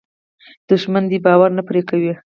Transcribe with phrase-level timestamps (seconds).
[0.69, 2.13] دښمنان دې باور نه پرې کوي.